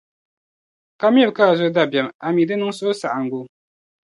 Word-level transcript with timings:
ka 0.99 1.07
miri 1.13 1.31
ka 1.37 1.43
a 1.51 1.53
zo 1.59 1.67
dabiεm, 1.75 2.07
ami 2.27 2.41
di 2.47 2.55
niŋ 2.57 2.71
suhusaɣiŋgu. 2.77 3.41